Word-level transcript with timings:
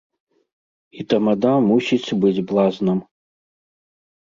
І 0.99 1.05
тамада 1.13 1.51
мусіць 1.67 2.15
быць 2.25 2.43
блазнам. 2.55 3.05